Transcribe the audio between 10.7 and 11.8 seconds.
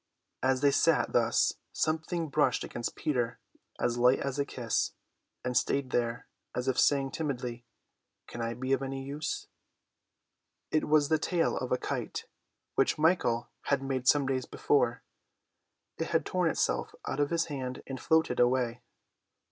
It was the tail of a